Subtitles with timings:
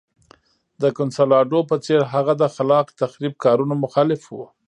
[0.81, 4.37] د کنسولاډو په څېر هغه د خلاق تخریب کارونو مخالف و.